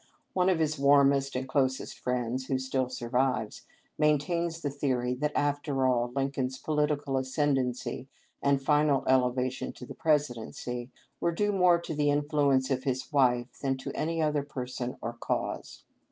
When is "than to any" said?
13.61-14.23